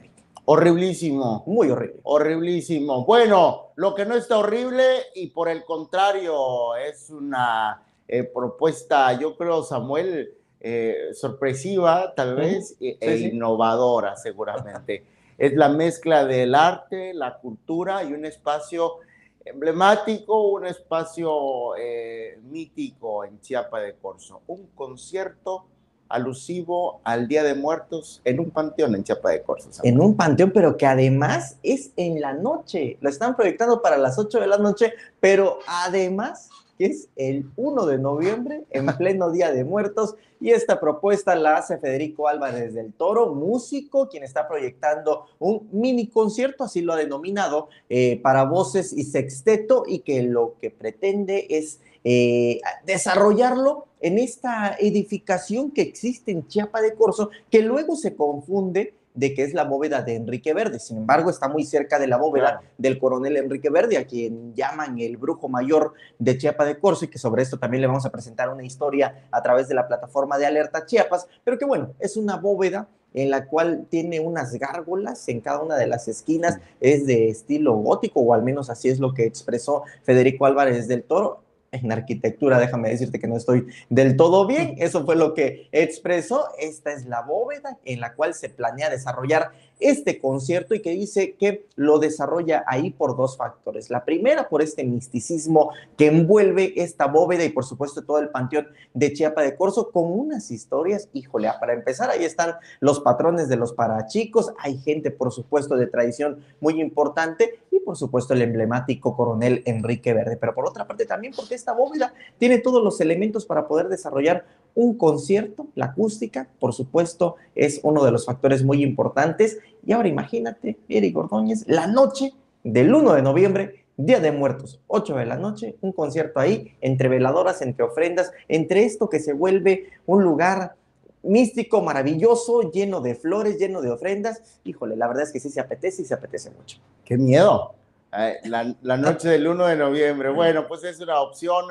Horriblísimo. 0.50 1.44
Muy 1.46 1.70
horrible. 1.70 2.00
Horriblísimo. 2.04 3.04
Bueno, 3.04 3.74
lo 3.76 3.94
que 3.94 4.06
no 4.06 4.16
está 4.16 4.38
horrible 4.38 4.86
y 5.14 5.28
por 5.28 5.50
el 5.50 5.66
contrario 5.66 6.74
es 6.78 7.10
una 7.10 7.84
eh, 8.08 8.24
propuesta, 8.24 9.12
yo 9.20 9.36
creo, 9.36 9.62
Samuel, 9.64 10.34
eh, 10.62 11.10
sorpresiva 11.12 12.14
tal 12.16 12.36
vez 12.36 12.78
e, 12.80 13.30
innovadora 13.30 14.16
seguramente. 14.16 15.04
es 15.38 15.54
la 15.54 15.68
mezcla 15.68 16.24
del 16.24 16.56
arte, 16.56 17.14
la 17.14 17.40
cultura 17.40 18.06
y 18.06 18.14
un 18.14 18.24
espacio 18.24 19.00
emblemático, 19.44 20.48
un 20.48 20.66
espacio 20.66 21.76
eh, 21.76 22.40
mítico 22.44 23.26
en 23.26 23.42
Chiapa 23.42 23.82
de 23.82 23.96
Corzo. 23.96 24.44
Un 24.48 24.68
concierto 24.68 25.66
alusivo 26.10 27.02
al 27.04 27.28
Día 27.28 27.44
de 27.44 27.56
Muertos 27.56 28.22
en 28.24 28.40
un 28.40 28.52
panteón 28.52 28.96
en 28.96 29.04
Chiapa 29.04 29.32
de 29.32 29.44
Corzo. 29.44 29.70
En 29.84 30.00
un 30.00 30.16
panteón, 30.16 30.52
pero 30.52 30.78
que 30.78 30.86
además 30.86 31.58
es 31.64 31.92
en 31.98 32.22
la 32.22 32.34
noche. 32.34 32.98
Lo 33.02 33.10
están 33.10 33.36
proyectando 33.36 33.82
para 33.82 33.98
las 33.98 34.18
8 34.18 34.40
de 34.40 34.48
la 34.48 34.58
noche, 34.58 34.94
pero 35.20 35.60
además 35.68 36.50
es 36.80 37.10
el 37.16 37.50
1 37.56 37.86
de 37.86 37.98
noviembre, 37.98 38.66
en 38.70 38.86
pleno 38.98 39.32
Día 39.32 39.52
de 39.52 39.64
Muertos, 39.64 40.16
y 40.40 40.52
esta 40.52 40.80
propuesta 40.80 41.36
la 41.36 41.58
hace 41.58 41.80
Federico 41.80 42.28
Álvarez 42.28 42.76
del 42.76 42.94
Toro, 42.94 43.34
músico, 43.34 44.08
quien 44.08 44.24
está 44.24 44.48
proyectando 44.48 45.26
un 45.40 45.68
mini 45.72 46.08
concierto, 46.08 46.64
así 46.64 46.82
lo 46.82 46.94
ha 46.94 46.98
denominado, 46.98 47.70
eh, 47.90 48.20
para 48.22 48.44
voces 48.44 48.94
y 48.94 49.04
sexteto, 49.04 49.84
y 49.88 50.00
que 50.00 50.22
lo 50.24 50.56
que 50.62 50.70
pretende 50.70 51.48
es 51.50 51.80
eh, 52.10 52.62
desarrollarlo 52.86 53.88
en 54.00 54.18
esta 54.18 54.78
edificación 54.80 55.72
que 55.72 55.82
existe 55.82 56.32
en 56.32 56.48
Chiapa 56.48 56.82
de 56.82 56.94
Corzo, 56.94 57.32
que 57.52 57.62
luego 57.62 57.98
se 57.98 58.16
confunde 58.16 58.94
de 59.14 59.34
que 59.34 59.44
es 59.44 59.54
la 59.54 59.66
bóveda 59.66 60.04
de 60.04 60.16
Enrique 60.16 60.54
Verde. 60.54 60.80
Sin 60.80 60.96
embargo, 60.96 61.30
está 61.30 61.50
muy 61.50 61.66
cerca 61.66 62.00
de 62.00 62.08
la 62.08 62.16
bóveda 62.16 62.62
del 62.78 62.98
coronel 62.98 63.36
Enrique 63.36 63.70
Verde, 63.70 63.98
a 63.98 64.08
quien 64.08 64.56
llaman 64.56 64.98
el 65.00 65.18
brujo 65.18 65.50
mayor 65.50 65.96
de 66.18 66.38
Chiapa 66.38 66.64
de 66.64 66.80
Corzo, 66.80 67.04
y 67.04 67.08
que 67.10 67.18
sobre 67.18 67.44
esto 67.44 67.60
también 67.60 67.82
le 67.82 67.88
vamos 67.88 68.06
a 68.06 68.10
presentar 68.10 68.48
una 68.48 68.64
historia 68.64 69.28
a 69.30 69.44
través 69.44 69.68
de 69.68 69.76
la 69.76 69.86
plataforma 69.86 70.38
de 70.38 70.46
Alerta 70.46 70.86
Chiapas, 70.86 71.28
pero 71.44 71.58
que 71.58 71.66
bueno, 71.66 71.94
es 72.00 72.16
una 72.16 72.38
bóveda 72.38 72.88
en 73.14 73.32
la 73.32 73.48
cual 73.48 73.86
tiene 73.90 74.22
unas 74.22 74.54
gárgolas 74.54 75.28
en 75.28 75.42
cada 75.42 75.62
una 75.62 75.76
de 75.76 75.88
las 75.88 76.08
esquinas, 76.08 76.58
es 76.80 77.06
de 77.06 77.28
estilo 77.28 77.74
gótico, 77.74 78.22
o 78.22 78.34
al 78.34 78.44
menos 78.44 78.70
así 78.70 78.88
es 78.88 78.98
lo 79.02 79.14
que 79.14 79.26
expresó 79.26 79.84
Federico 80.04 80.46
Álvarez 80.46 80.88
del 80.88 81.04
Toro 81.04 81.47
en 81.84 81.92
arquitectura, 81.92 82.60
déjame 82.60 82.90
decirte 82.90 83.20
que 83.20 83.28
no 83.28 83.38
estoy 83.38 83.68
del 83.90 84.16
todo 84.16 84.48
bien. 84.48 84.76
Eso 84.78 85.06
fue 85.06 85.16
lo 85.16 85.34
que 85.34 85.68
expresó. 85.72 86.46
Esta 86.60 86.92
es 86.94 87.06
la 87.06 87.22
bóveda 87.22 87.78
en 87.86 88.00
la 88.00 88.14
cual 88.14 88.34
se 88.34 88.50
planea 88.50 88.90
desarrollar 88.90 89.52
este 89.80 90.20
concierto 90.20 90.74
y 90.74 90.82
que 90.82 90.92
dice 90.92 91.36
que 91.36 91.68
lo 91.76 92.00
desarrolla 92.00 92.64
ahí 92.68 92.90
por 92.92 93.16
dos 93.16 93.38
factores. 93.38 93.90
La 93.90 94.06
primera, 94.06 94.50
por 94.50 94.62
este 94.62 94.84
misticismo 94.84 95.72
que 95.98 96.08
envuelve 96.08 96.74
esta 96.78 97.06
bóveda 97.06 97.44
y 97.44 97.50
por 97.50 97.66
supuesto 97.66 98.04
todo 98.04 98.20
el 98.20 98.30
panteón 98.30 98.68
de 98.94 99.14
Chiapa 99.14 99.42
de 99.44 99.56
Corzo 99.56 99.92
con 99.92 100.12
unas 100.12 100.52
historias, 100.52 101.10
híjole, 101.14 101.50
para 101.60 101.74
empezar 101.74 102.10
ahí 102.10 102.24
están 102.24 102.56
los 102.80 103.00
patrones 103.00 103.50
de 103.50 103.58
los 103.58 103.74
parachicos, 103.74 104.52
hay 104.60 104.78
gente 104.78 105.12
por 105.12 105.32
supuesto 105.32 105.76
de 105.76 105.88
tradición 105.88 106.44
muy 106.60 106.82
importante 106.82 107.60
y 107.72 107.80
por 107.80 107.98
supuesto 107.98 108.34
el 108.34 108.42
emblemático 108.42 109.16
coronel 109.16 109.62
Enrique 109.66 110.14
Verde, 110.14 110.38
pero 110.38 110.56
por 110.56 110.68
otra 110.68 110.88
parte 110.88 111.06
también 111.06 111.34
porque 111.36 111.56
esta 111.68 111.74
bóveda 111.74 112.14
tiene 112.38 112.60
todos 112.60 112.82
los 112.82 113.02
elementos 113.02 113.46
para 113.46 113.68
poder 113.68 113.90
desarrollar 113.90 114.46
un 114.74 114.98
concierto, 114.98 115.68
la 115.76 115.88
acústica, 115.88 116.48
por 116.60 116.74
supuesto, 116.74 117.36
es 117.56 117.82
uno 117.84 118.06
de 118.06 118.12
los 118.12 118.26
factores 118.26 118.64
muy 118.64 118.82
importantes. 118.84 119.58
Y 119.86 119.92
ahora 119.92 120.08
imagínate, 120.08 120.78
Eric 120.88 121.18
Ordóñez, 121.18 121.66
la 121.68 121.88
noche 121.88 122.32
del 122.64 122.94
1 122.94 123.14
de 123.16 123.22
noviembre 123.22 123.86
Día 123.98 124.22
de 124.22 124.32
Muertos, 124.32 124.80
8 124.88 125.16
de 125.16 125.26
la 125.26 125.36
noche, 125.36 125.76
un 125.82 125.92
concierto 125.92 126.40
ahí, 126.40 126.74
entre 126.80 127.10
veladoras, 127.10 127.62
entre 127.62 127.84
ofrendas, 127.84 128.32
entre 128.48 128.86
esto 128.86 129.10
que 129.10 129.20
se 129.20 129.34
vuelve 129.34 129.90
un 130.06 130.24
lugar 130.24 130.76
místico, 131.24 131.82
maravilloso, 131.82 132.72
lleno 132.72 133.02
de 133.02 133.16
flores, 133.16 133.60
lleno 133.60 133.82
de 133.82 133.92
ofrendas. 133.92 134.60
Híjole, 134.64 134.96
la 134.96 135.08
verdad 135.08 135.24
es 135.24 135.34
que 135.34 135.42
sí 135.42 135.50
se 135.50 135.60
apetece 135.60 136.04
y 136.04 136.06
se 136.06 136.14
apetece 136.14 136.50
mucho. 136.52 136.78
¡Qué 137.04 137.18
miedo! 137.18 137.77
La, 138.12 138.76
la 138.82 138.98
noche 138.98 139.30
del 139.30 139.48
1 139.48 139.66
de 139.68 139.76
noviembre. 139.76 140.30
Bueno, 140.30 140.68
pues 140.68 140.84
es 140.84 141.00
una 141.00 141.20
opción 141.20 141.66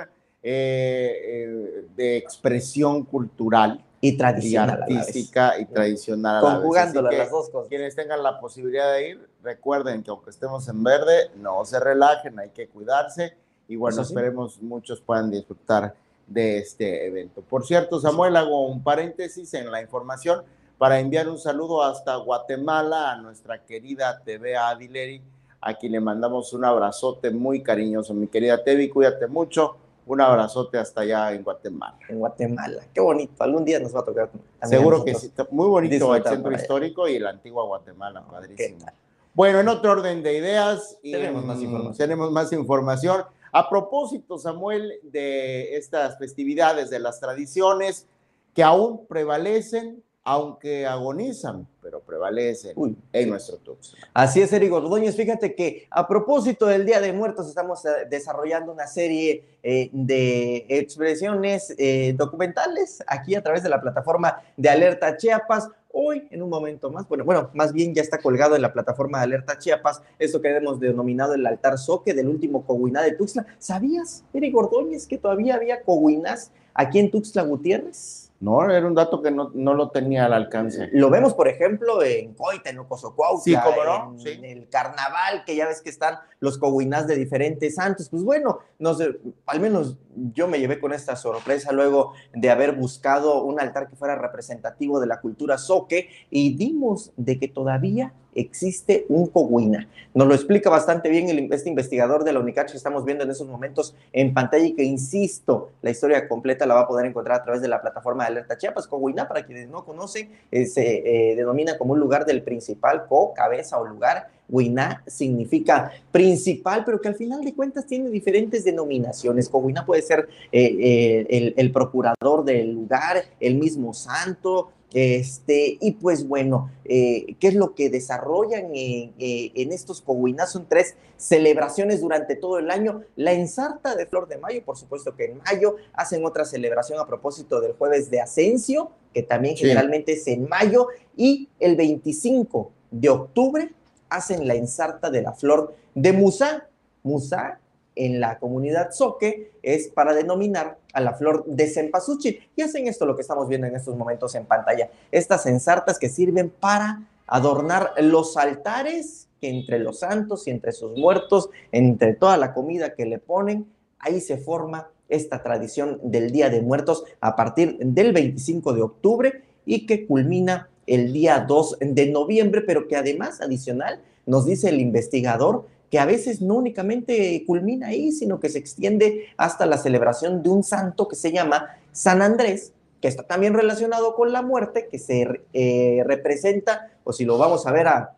eh, 0.49 1.21
eh, 1.25 1.87
de 1.97 2.17
expresión 2.17 3.05
cultural 3.05 3.83
y 4.01 4.17
tradicional. 4.17 4.83
artística 4.83 5.59
y 5.59 5.65
tradicional. 5.65 6.41
Conjugando 6.41 7.03
las 7.03 7.31
dos 7.31 7.51
cosas. 7.51 7.69
Quienes 7.69 7.97
tengan 7.97 8.23
la 8.23 8.39
posibilidad 8.39 8.93
de 8.93 9.09
ir, 9.09 9.29
recuerden 9.43 10.05
que 10.05 10.11
aunque 10.11 10.31
estemos 10.31 10.69
en 10.69 10.85
verde, 10.85 11.31
no 11.37 11.65
se 11.65 11.81
relajen, 11.81 12.39
hay 12.39 12.51
que 12.51 12.69
cuidarse 12.69 13.35
y 13.67 13.75
bueno, 13.75 14.03
esperemos 14.03 14.63
muchos 14.63 15.01
puedan 15.01 15.31
disfrutar 15.31 15.95
de 16.27 16.59
este 16.59 17.07
evento. 17.07 17.41
Por 17.41 17.67
cierto, 17.67 17.99
Samuel, 17.99 18.37
hago 18.37 18.67
un 18.67 18.83
paréntesis 18.83 19.53
en 19.55 19.71
la 19.71 19.83
información 19.83 20.45
para 20.79 21.01
enviar 21.01 21.29
un 21.29 21.39
saludo 21.39 21.83
hasta 21.83 22.15
Guatemala 22.17 23.13
a 23.13 23.17
nuestra 23.17 23.65
querida 23.65 24.21
TV 24.25 24.57
Adileri, 24.57 25.23
a 25.61 25.75
quien 25.75 25.93
le 25.93 26.01
mandamos 26.01 26.53
un 26.53 26.65
abrazote 26.65 27.31
muy 27.31 27.63
cariñoso. 27.63 28.15
Mi 28.15 28.29
querida 28.29 28.63
Tevi, 28.63 28.89
cuídate 28.89 29.27
mucho 29.27 29.77
un 30.07 30.21
abrazote 30.21 30.79
hasta 30.79 31.01
allá 31.01 31.33
en 31.33 31.43
Guatemala. 31.43 31.99
En 32.09 32.21
Guatemala, 32.21 32.85
qué 32.95 33.01
bonito. 33.01 33.43
Algún 33.43 33.65
día 33.65 33.81
nos 33.81 33.95
va 33.95 34.01
a 34.01 34.05
tocar. 34.05 34.31
Seguro 34.63 35.05
que 35.05 35.15
sí. 35.15 35.33
Muy 35.51 35.69
bonito 35.69 36.15
el 36.15 36.23
centro 36.23 36.53
histórico 36.53 37.09
y 37.09 37.19
la 37.19 37.31
antigua 37.31 37.65
Guatemala, 37.65 38.25
padrísimo. 38.25 38.87
Bueno, 39.35 39.61
en 39.61 39.69
otro 39.69 39.91
orden 39.91 40.23
de 40.23 40.39
ideas, 40.39 40.97
tenemos, 41.03 41.45
más 41.45 41.61
información. 41.61 41.97
tenemos 41.97 42.31
más 42.31 42.53
información. 42.53 43.25
A 43.53 43.69
propósito, 43.69 44.39
Samuel, 44.39 44.95
de 45.03 45.77
estas 45.77 46.19
festividades, 46.19 46.89
de 46.89 47.01
las 47.01 47.21
tradiciones 47.21 48.07
que 48.55 48.63
aún 48.63 49.07
prevalecen 49.07 50.03
aunque 50.27 50.85
agonizan, 50.85 51.69
pero 51.81 52.01
prevalecen 52.01 52.75
en 53.13 53.31
nuestro 53.31 53.59
Tuxtla. 53.59 54.09
Así 54.13 54.43
es, 54.43 54.53
Eric 54.53 54.73
Ordóñez. 54.73 55.15
Fíjate 55.15 55.55
que 55.55 55.87
a 55.89 56.09
propósito 56.09 56.67
del 56.67 56.85
Día 56.85 57.01
de 57.01 57.13
Muertos, 57.13 57.49
estamos 57.49 57.85
eh, 57.85 57.91
desarrollando 58.11 58.73
una 58.73 58.89
serie 58.89 59.45
eh, 59.63 59.89
de 59.93 60.67
expresiones 60.69 61.73
eh, 61.79 62.13
documentales 62.19 63.05
aquí 63.07 63.37
a 63.37 63.43
través 63.43 63.63
de 63.63 63.69
la 63.69 63.81
plataforma 63.81 64.43
de 64.57 64.69
Alerta 64.69 65.17
Chiapas. 65.17 65.69
Hoy, 65.93 66.27
en 66.33 66.43
un 66.43 66.51
momento 66.51 66.91
más, 66.91 67.09
bueno, 67.09 67.25
bueno, 67.25 67.51
más 67.55 67.73
bien 67.73 67.95
ya 67.95 68.03
está 68.03 68.19
colgado 68.19 68.57
en 68.57 68.63
la 68.63 68.73
plataforma 68.73 69.19
de 69.19 69.25
Alerta 69.25 69.59
Chiapas, 69.59 70.03
esto 70.19 70.43
que 70.43 70.49
hemos 70.49 70.81
denominado 70.81 71.35
el 71.35 71.47
altar 71.47 71.79
soque 71.79 72.15
del 72.15 72.27
último 72.27 72.67
Coguiná 72.67 73.01
de 73.03 73.13
Tuxtla. 73.13 73.47
¿Sabías, 73.61 74.25
Eric 74.35 74.57
Ordóñez, 74.57 75.07
que 75.07 75.19
todavía 75.19 75.55
había 75.55 75.83
Coguinás 75.83 76.51
aquí 76.77 76.99
en 76.99 77.11
Tuxtla 77.11 77.43
Gutiérrez? 77.43 78.27
No, 78.39 78.71
era 78.71 78.87
un 78.87 78.95
dato 78.95 79.23
que 79.23 79.31
no, 79.31 79.51
lo 79.55 79.91
tenía 79.91 80.27
al 80.27 80.35
alcance. 80.35 80.91
Lo 80.93 81.09
vemos, 81.09 81.33
por 81.33 81.49
ejemplo, 81.49 82.03
en 82.03 82.35
Coita, 82.35 82.69
en 82.69 82.79
Ocosocuautla, 82.81 83.43
sí, 83.43 83.55
no? 83.55 84.15
en, 84.27 84.45
el 84.45 84.69
carnaval, 84.69 85.43
que 85.47 85.57
ya 85.57 85.67
ves 85.67 85.81
que 85.81 85.89
están 85.89 86.19
los 86.41 86.59
coguinás 86.59 87.07
de 87.07 87.17
diferentes 87.17 87.77
santos. 87.77 88.11
Pues 88.11 88.23
bueno, 88.23 88.59
no 88.79 88.93
sé, 88.93 89.19
al 89.47 89.61
menos 89.61 89.97
yo 90.35 90.49
me 90.49 90.59
llevé 90.59 90.79
con 90.79 90.93
esta 90.93 91.17
sorpresa 91.17 91.73
luego 91.73 92.13
de 92.35 92.51
haber 92.51 92.73
buscado 92.73 93.43
un 93.43 93.59
altar 93.59 93.89
que 93.89 93.97
fuera 93.97 94.17
representativo 94.17 95.01
de 95.01 95.07
la 95.07 95.21
cultura 95.23 95.57
soque 95.57 96.11
y 96.31 96.57
dimos 96.57 97.13
de 97.17 97.39
que 97.39 97.49
todavía 97.49 98.13
existe 98.37 99.07
un 99.09 99.27
coguina. 99.27 99.89
Nos 100.15 100.29
lo 100.29 100.35
explica 100.35 100.71
bastante 100.71 101.09
bien 101.09 101.29
el, 101.29 101.53
este 101.53 101.69
investigador 101.69 102.25
de 102.25 102.33
la 102.33 102.41
UNICACH 102.41 102.71
que 102.71 102.77
estamos 102.77 103.05
viendo 103.05 103.25
en 103.25 103.31
esos 103.31 103.47
momentos 103.49 103.95
en 104.13 104.33
pantalla 104.33 104.65
y 104.65 104.73
que, 104.73 104.85
insisto, 104.85 105.71
la 105.83 105.91
historia 105.91 106.27
completa 106.29 106.67
la 106.67 106.75
va 106.75 106.81
a 106.83 106.89
poder 106.89 107.07
encontrar 107.07 107.41
a 107.41 107.45
través 107.45 107.61
de 107.61 107.69
la 107.69 107.83
plataforma 107.83 108.25
de 108.25 108.29
Alerta 108.29 108.57
Chiapas. 108.57 108.87
Coguina, 108.87 109.29
para 109.29 109.45
quienes 109.45 109.69
no 109.69 109.85
conocen, 109.85 110.31
eh, 110.51 110.67
se 110.67 111.33
eh, 111.33 111.37
denomina 111.37 111.77
como 111.77 111.93
un 111.93 112.01
lugar 112.01 112.25
del 112.25 112.43
principal, 112.43 113.07
co, 113.09 113.35
cabeza 113.35 113.79
o 113.79 113.87
lugar. 113.87 114.29
Huiná 114.49 115.03
significa 115.09 115.91
principal, 116.13 116.85
pero 116.85 117.01
que 117.01 117.09
al 117.09 117.17
final 117.17 117.45
de 117.45 117.53
cuentas 117.53 117.85
tiene 117.85 118.11
diferentes 118.11 118.65
denominaciones. 118.65 119.49
Coguina 119.49 119.85
puede 119.85 120.03
ser 120.03 120.29
eh, 120.53 121.27
el, 121.29 121.55
el 121.57 121.73
procurador 121.73 122.45
del 122.45 122.73
lugar, 122.73 123.25
el 123.41 123.57
mismo 123.57 123.93
santo, 123.93 124.71
este, 124.93 125.79
y 125.81 125.93
pues 125.93 126.27
bueno, 126.27 126.71
eh, 126.85 127.37
¿qué 127.41 127.49
es 127.49 127.55
lo 127.55 127.75
que 127.75 127.91
desarrollan 127.91 128.67
en, 128.75 129.15
eh, 129.19 129.53
estos 129.55 130.01
coguinás? 130.01 130.53
Son 130.53 130.67
tres 130.69 130.95
celebraciones 131.17 132.01
durante 132.01 132.37
todo 132.37 132.59
el 132.59 132.71
año. 132.71 133.03
La 133.17 133.33
ensarta 133.33 133.95
de 133.95 134.07
Flor 134.07 134.29
de 134.29 134.39
Mayo, 134.39 134.65
por 134.65 134.77
supuesto 134.77 135.15
que 135.17 135.27
en 135.27 135.39
mayo 135.39 135.77
hacen 135.93 136.25
otra 136.25 136.45
celebración 136.45 136.99
a 137.01 137.07
propósito 137.07 137.61
del 137.61 137.73
jueves 137.73 138.11
de 138.11 138.21
Ascencio, 138.21 138.91
que 139.13 139.23
también 139.23 139.57
generalmente 139.57 140.13
es 140.13 140.27
en 140.29 140.49
mayo, 140.49 140.89
y 141.17 141.49
el 141.59 141.77
25 141.77 142.71
de 142.91 143.09
octubre 143.09 143.73
hacen 144.09 144.47
la 144.47 144.55
ensarta 144.55 145.11
de 145.11 145.23
la 145.23 145.33
Flor 145.33 145.75
de 145.95 146.13
Musa. 146.13 146.69
Musa 147.03 147.61
en 147.97 148.21
la 148.21 148.39
comunidad 148.39 148.93
Soque 148.93 149.53
es 149.63 149.89
para 149.89 150.15
denominar 150.15 150.79
a 150.97 151.01
la 151.03 151.13
flor 151.13 151.45
de 151.47 151.69
cempasúchil. 151.69 152.41
Y 152.57 152.63
hacen 152.63 152.89
esto 152.89 153.05
lo 153.05 153.15
que 153.15 153.21
estamos 153.21 153.47
viendo 153.49 153.67
en 153.67 153.77
estos 153.77 153.95
momentos 153.97 154.35
en 154.35 154.47
pantalla. 154.47 154.89
Estas 155.13 155.45
ensartas 155.45 155.99
que 155.99 156.09
sirven 156.09 156.49
para 156.49 157.03
adornar 157.27 157.93
los 157.99 158.39
altares 158.39 159.29
que 159.39 159.51
entre 159.51 159.79
los 159.79 159.99
santos 159.99 160.47
y 160.47 160.51
entre 160.51 160.73
sus 160.73 160.97
muertos, 160.97 161.51
entre 161.71 162.15
toda 162.15 162.39
la 162.39 162.55
comida 162.55 162.95
que 162.95 163.05
le 163.05 163.19
ponen, 163.19 163.67
ahí 163.99 164.23
se 164.23 164.39
forma 164.39 164.89
esta 165.11 165.43
tradición 165.43 166.01
del 166.03 166.33
Día 166.33 166.49
de 166.49 166.63
Muertos 166.63 167.05
a 167.21 167.37
partir 167.37 167.77
del 167.79 168.15
25 168.15 168.73
de 168.73 168.81
octubre 168.81 169.43
y 169.67 169.85
que 169.85 170.07
culmina 170.07 170.71
el 170.87 171.13
día 171.13 171.45
2 171.47 171.79
de 171.81 172.07
noviembre, 172.07 172.63
pero 172.63 172.89
que 172.89 172.97
además, 172.97 173.43
adicional, 173.43 174.01
nos 174.25 174.47
dice 174.47 174.71
el 174.71 174.81
investigador, 174.81 175.67
que 175.91 175.99
a 175.99 176.07
veces 176.07 176.41
no 176.41 176.55
únicamente 176.55 177.45
culmina 177.47 177.89
ahí, 177.89 178.13
sino 178.13 178.41
que 178.41 178.49
se 178.49 178.59
extiende 178.59 179.27
hasta 179.37 179.67
la 179.67 179.79
celebración 179.79 180.43
de 180.43 180.49
un 180.49 180.63
santo 180.63 181.09
que 181.09 181.17
se 181.17 181.33
llama 181.33 181.77
San 181.93 182.23
Andrés, 182.23 182.73
que 183.01 183.09
está 183.09 183.23
también 183.23 183.55
relacionado 183.55 184.15
con 184.15 184.33
la 184.33 184.43
muerte, 184.43 184.89
que 184.91 184.99
se 184.99 185.43
eh, 185.53 186.03
representa, 186.07 186.91
o 187.05 187.13
si 187.13 187.25
lo 187.25 187.39
vamos 187.39 187.67
a 187.67 187.73
ver 187.73 187.87
a, 187.89 188.17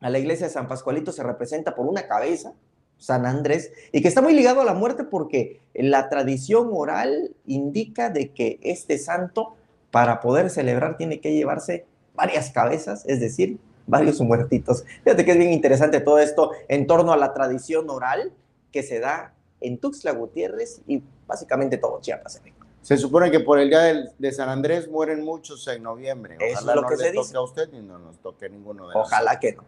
a 0.00 0.10
la 0.10 0.18
iglesia 0.18 0.46
de 0.46 0.52
San 0.52 0.68
Pascualito, 0.68 1.12
se 1.12 1.22
representa 1.22 1.74
por 1.74 1.86
una 1.86 2.06
cabeza, 2.06 2.54
San 2.98 3.26
Andrés, 3.26 3.72
y 3.92 4.02
que 4.02 4.08
está 4.08 4.22
muy 4.22 4.32
ligado 4.32 4.60
a 4.60 4.64
la 4.64 4.74
muerte 4.74 5.04
porque 5.04 5.60
la 5.74 6.08
tradición 6.08 6.70
oral 6.72 7.34
indica 7.44 8.08
de 8.08 8.30
que 8.30 8.58
este 8.62 8.98
santo, 8.98 9.56
para 9.90 10.20
poder 10.20 10.48
celebrar, 10.48 10.96
tiene 10.96 11.20
que 11.20 11.34
llevarse 11.34 11.86
varias 12.14 12.50
cabezas, 12.50 13.04
es 13.06 13.20
decir, 13.20 13.58
varios 13.86 14.20
muertitos. 14.20 14.84
Fíjate 15.02 15.24
que 15.24 15.32
es 15.32 15.38
bien 15.38 15.52
interesante 15.52 16.00
todo 16.00 16.18
esto 16.18 16.52
en 16.68 16.86
torno 16.86 17.12
a 17.12 17.16
la 17.16 17.32
tradición 17.32 17.88
oral 17.90 18.32
que 18.72 18.82
se 18.82 19.00
da 19.00 19.34
en 19.60 19.78
Tuxtla 19.78 20.12
Gutiérrez 20.12 20.82
y 20.86 21.02
básicamente 21.26 21.78
todo 21.78 22.00
Chiapas. 22.00 22.40
Se 22.82 22.98
supone 22.98 23.30
que 23.30 23.40
por 23.40 23.58
el 23.58 23.70
día 23.70 23.80
de, 24.18 24.32
San 24.32 24.50
Andrés 24.50 24.88
mueren 24.88 25.24
muchos 25.24 25.66
en 25.68 25.82
noviembre. 25.82 26.36
Ojalá 26.36 26.72
es 26.72 26.76
lo 26.76 26.82
no 26.82 26.88
que 26.88 26.96
le 26.96 27.04
se 27.04 27.12
toque 27.12 27.36
a 27.36 27.40
usted 27.40 27.72
y 27.72 27.80
no 27.80 27.98
nos 27.98 28.18
toque 28.18 28.50
ninguno 28.50 28.88
de 28.88 28.94
Ojalá 28.98 29.40
que 29.40 29.52
no. 29.52 29.64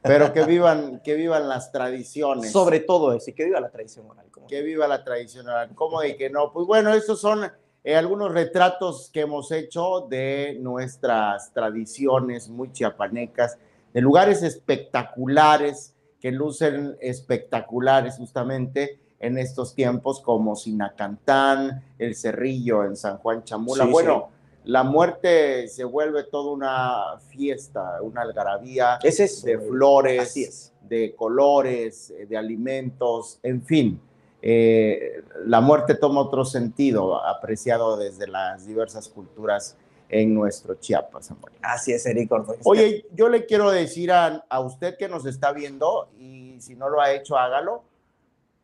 Pero 0.00 0.32
que 0.32 0.44
vivan, 0.44 1.00
que 1.00 1.14
vivan 1.14 1.48
las 1.48 1.72
tradiciones. 1.72 2.52
Sobre 2.52 2.80
todo 2.80 3.12
eso, 3.14 3.30
y 3.30 3.32
que 3.34 3.44
viva 3.44 3.60
la 3.60 3.70
tradición 3.70 4.10
oral. 4.10 4.26
que 4.48 4.62
viva 4.62 4.88
la 4.88 5.04
tradición 5.04 5.46
oral. 5.48 5.74
¿Cómo 5.74 6.00
de 6.00 6.16
que 6.16 6.30
no? 6.30 6.52
Pues 6.52 6.66
bueno, 6.66 6.92
estos 6.94 7.20
son 7.20 7.50
eh, 7.84 7.96
algunos 7.96 8.32
retratos 8.32 9.10
que 9.12 9.20
hemos 9.20 9.52
hecho 9.52 10.06
de 10.08 10.56
nuestras 10.58 11.52
tradiciones 11.52 12.48
muy 12.48 12.72
chiapanecas, 12.72 13.58
de 13.92 14.00
lugares 14.00 14.42
espectaculares 14.42 15.94
que 16.18 16.32
lucen 16.32 16.96
espectaculares 17.02 18.16
justamente 18.16 18.98
en 19.20 19.36
estos 19.36 19.74
tiempos 19.74 20.22
como 20.22 20.56
Sinacantán, 20.56 21.84
El 21.98 22.16
Cerrillo 22.16 22.84
en 22.84 22.96
San 22.96 23.18
Juan 23.18 23.44
Chamula. 23.44 23.84
bueno, 23.84 24.30
la 24.64 24.82
muerte 24.82 25.68
se 25.68 25.84
vuelve 25.84 26.24
toda 26.24 26.52
una 26.52 27.18
fiesta, 27.28 28.00
una 28.00 28.22
algarabía 28.22 28.98
de 29.02 29.58
flores, 29.58 30.72
de 30.80 31.14
colores, 31.14 32.14
de 32.26 32.36
alimentos, 32.36 33.38
en 33.42 33.62
fin. 33.62 34.00
Eh, 34.46 35.24
la 35.46 35.62
muerte 35.62 35.94
toma 35.94 36.20
otro 36.20 36.44
sentido, 36.44 37.16
apreciado 37.24 37.96
desde 37.96 38.26
las 38.26 38.66
diversas 38.66 39.08
culturas 39.08 39.74
en 40.10 40.34
nuestro 40.34 40.74
Chiapas. 40.74 41.32
Así 41.62 41.92
es, 41.92 42.04
Eric 42.04 42.30
Oye, 42.64 43.06
yo 43.14 43.30
le 43.30 43.46
quiero 43.46 43.70
decir 43.70 44.12
a, 44.12 44.44
a, 44.50 44.60
usted 44.60 44.98
que 44.98 45.08
nos 45.08 45.24
está 45.24 45.52
viendo, 45.52 46.08
y 46.18 46.56
si 46.60 46.76
no 46.76 46.90
lo 46.90 47.00
ha 47.00 47.12
hecho, 47.12 47.38
hágalo, 47.38 47.84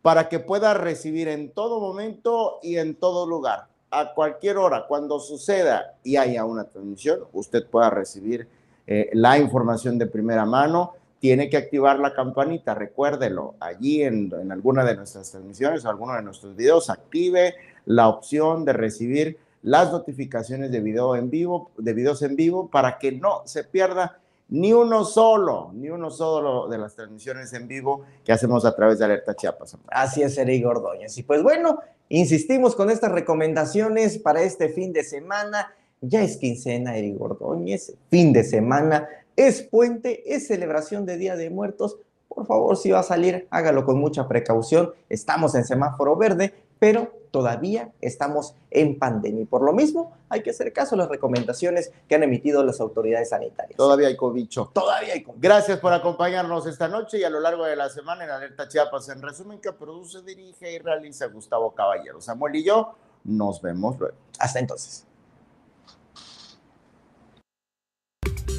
para 0.02 0.28
que 0.28 0.38
pueda 0.38 0.75
recibir 0.75 1.28
en 1.28 1.50
todo 1.50 1.80
momento 1.80 2.58
y 2.62 2.76
en 2.76 2.94
todo 2.94 3.26
lugar, 3.26 3.68
a 3.90 4.12
cualquier 4.12 4.58
hora, 4.58 4.84
cuando 4.87 5.18
suceda 5.18 5.94
y 6.04 6.16
haya 6.16 6.44
una 6.44 6.64
transmisión, 6.64 7.20
usted 7.32 7.66
pueda 7.66 7.88
recibir 7.88 8.46
eh, 8.87 9.08
la 9.14 9.38
información 9.38 9.96
de 9.96 10.06
primera 10.06 10.44
mano 10.44 10.92
tiene 11.21 11.49
que 11.49 11.57
activar 11.57 12.00
la 12.00 12.15
campanita, 12.15 12.75
recuérdelo, 12.75 13.55
allí 13.61 14.03
en, 14.03 14.33
en 14.41 14.50
alguna 14.50 14.85
de 14.85 14.97
nuestras 14.97 15.31
transmisiones 15.31 15.85
o 15.85 15.91
alguno 15.91 16.15
de 16.15 16.23
nuestros 16.23 16.57
videos, 16.57 16.91
active 16.91 17.55
la 17.87 18.09
opción 18.09 18.65
de 18.65 18.73
recibir 18.73 19.39
las 19.62 19.93
notificaciones 19.93 20.73
de 20.73 20.81
video 20.81 21.15
en 21.17 21.31
vivo, 21.31 21.71
de 21.77 21.93
videos 21.93 22.23
en 22.23 22.37
vivo, 22.37 22.69
para 22.69 22.99
que 22.99 23.12
no 23.12 23.43
se 23.45 23.65
pierda 23.65 24.19
ni 24.50 24.73
uno 24.73 25.05
solo, 25.05 25.71
ni 25.75 25.91
uno 25.91 26.11
solo 26.11 26.69
de 26.69 26.77
las 26.77 26.97
transmisiones 26.97 27.53
en 27.53 27.69
vivo 27.69 28.05
que 28.25 28.33
hacemos 28.33 28.65
a 28.65 28.75
través 28.75 28.99
de 28.99 29.05
Alerta 29.05 29.35
Chiapas. 29.35 29.77
Así 29.89 30.23
es, 30.23 30.37
Eric 30.39 30.67
Ordóñez. 30.67 31.17
Y 31.19 31.23
pues 31.23 31.43
bueno, 31.43 31.79
insistimos 32.09 32.75
con 32.75 32.91
estas 32.91 33.12
recomendaciones 33.12 34.19
para 34.19 34.43
este 34.43 34.69
fin 34.69 34.93
de 34.93 35.05
semana. 35.05 35.73
Ya 36.00 36.23
es 36.23 36.37
quincena, 36.37 36.97
Eric 36.97 37.21
Ordóñez, 37.21 37.95
fin 38.09 38.33
de 38.33 38.43
semana, 38.43 39.09
es 39.47 39.62
puente, 39.62 40.35
es 40.35 40.49
celebración 40.49 41.06
de 41.06 41.16
Día 41.16 41.35
de 41.35 41.49
Muertos. 41.49 41.97
Por 42.28 42.47
favor, 42.47 42.76
si 42.76 42.90
va 42.90 42.99
a 42.99 43.02
salir, 43.02 43.49
hágalo 43.50 43.87
con 43.87 43.99
mucha 43.99 44.28
precaución. 44.28 44.92
Estamos 45.09 45.54
en 45.54 45.64
semáforo 45.64 46.14
verde, 46.14 46.52
pero 46.78 47.11
todavía 47.30 47.90
estamos 48.02 48.54
en 48.70 48.99
pandemia. 48.99 49.42
Y 49.42 49.47
por 49.47 49.62
lo 49.62 49.73
mismo, 49.73 50.12
hay 50.28 50.42
que 50.42 50.50
hacer 50.50 50.75
caso 50.75 50.94
a 50.94 50.99
las 50.99 51.09
recomendaciones 51.09 51.90
que 52.06 52.16
han 52.16 52.23
emitido 52.23 52.62
las 52.64 52.80
autoridades 52.80 53.30
sanitarias. 53.30 53.78
Todavía 53.78 54.09
hay 54.09 54.16
cobicho. 54.16 54.70
Todavía 54.75 55.14
hay 55.14 55.23
cobicho. 55.23 55.40
Gracias 55.40 55.78
por 55.78 55.94
acompañarnos 55.94 56.66
esta 56.66 56.88
noche 56.88 57.18
y 57.18 57.25
a 57.25 57.30
lo 57.30 57.40
largo 57.40 57.64
de 57.64 57.76
la 57.76 57.88
semana 57.88 58.25
en 58.25 58.30
Alerta 58.30 58.68
Chiapas. 58.68 59.09
En 59.09 59.23
resumen, 59.23 59.59
que 59.59 59.73
produce, 59.73 60.20
dirige 60.20 60.70
y 60.70 60.78
realiza 60.78 61.26
Gustavo 61.28 61.75
Caballero. 61.75 62.20
Samuel 62.20 62.56
y 62.56 62.64
yo 62.64 62.94
nos 63.25 63.62
vemos 63.62 63.99
luego. 63.99 64.16
Hasta 64.38 64.59
entonces. 64.59 65.06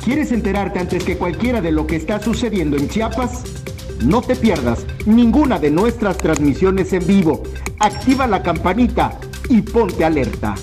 ¿Quieres 0.04 0.32
enterarte 0.32 0.80
antes 0.80 1.04
que 1.04 1.16
cualquiera 1.16 1.62
de 1.62 1.72
lo 1.72 1.86
que 1.86 1.96
está 1.96 2.20
sucediendo 2.20 2.76
en 2.76 2.90
Chiapas? 2.90 3.44
No 4.04 4.24
te 4.24 4.36
pierdas 4.36 4.84
ninguna 5.06 5.60
de 5.60 5.70
nuestras 5.70 6.18
transmisiones 6.18 6.92
en 6.94 7.06
vivo. 7.06 7.44
Activa 7.80 8.26
la 8.26 8.42
campanita 8.42 9.20
y 9.48 9.62
ponte 9.62 10.04
alerta. 10.04 10.56